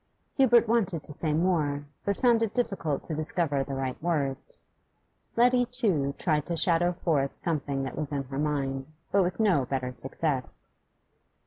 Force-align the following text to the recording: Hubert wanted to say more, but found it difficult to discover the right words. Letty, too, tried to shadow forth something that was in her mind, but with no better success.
Hubert 0.37 0.67
wanted 0.67 1.03
to 1.03 1.13
say 1.13 1.31
more, 1.31 1.85
but 2.03 2.17
found 2.17 2.41
it 2.41 2.55
difficult 2.55 3.03
to 3.03 3.13
discover 3.13 3.63
the 3.63 3.75
right 3.75 4.01
words. 4.01 4.63
Letty, 5.35 5.67
too, 5.67 6.15
tried 6.17 6.47
to 6.47 6.57
shadow 6.57 6.91
forth 6.91 7.35
something 7.35 7.83
that 7.83 7.95
was 7.95 8.11
in 8.11 8.23
her 8.23 8.39
mind, 8.39 8.87
but 9.11 9.21
with 9.21 9.39
no 9.39 9.67
better 9.67 9.93
success. 9.93 10.67